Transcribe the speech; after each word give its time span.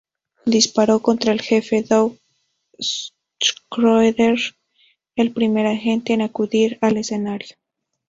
Disparó 0.47 0.99
contra 0.99 1.31
el 1.31 1.41
Jefe 1.41 1.83
Doug 1.83 2.17
Schroeder, 3.39 4.39
el 5.15 5.31
primer 5.31 5.67
agente 5.67 6.13
en 6.13 6.23
acudir 6.23 6.79
al 6.81 6.97
escenario. 6.97 7.55